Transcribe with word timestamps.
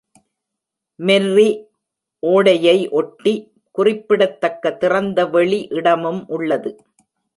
Merry 0.99 1.49
ஓடையை 2.23 2.89
ஒட்டி 2.91 3.33
குறிப்பிடத்தக்க 3.71 4.77
திறந்தவெளி 4.79 5.59
இடமும் 5.69 6.23
உள்ளது. 6.27 6.71